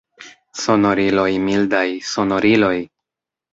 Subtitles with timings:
[0.61, 2.75] Sonoriloj mildaj, sonoriloj!